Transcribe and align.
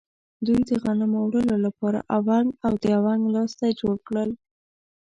دوی 0.45 0.59
د 0.69 0.71
غنمو 0.83 1.19
وړلو 1.27 1.55
لپاره 1.65 1.99
اونګ 2.15 2.47
او 2.65 2.73
د 2.83 2.85
اونګ 3.05 3.23
لاستی 3.35 3.71
جوړ 3.79 3.95
کړل. 4.07 4.29